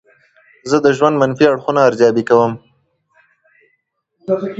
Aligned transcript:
زه 0.69 0.77
د 0.85 0.87
ژوند 0.97 1.15
منفي 1.21 1.45
اړخونه 1.49 1.79
ارزیابي 1.87 2.23
کوم. 2.29 2.51